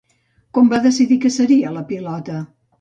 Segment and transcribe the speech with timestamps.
[0.57, 2.43] Com va decidir que seria la pilota?